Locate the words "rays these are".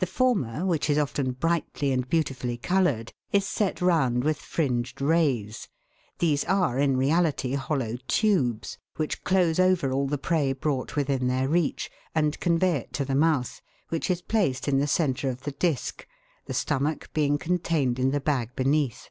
5.00-6.78